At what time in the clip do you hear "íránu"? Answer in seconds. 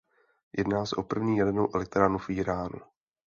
2.29-2.81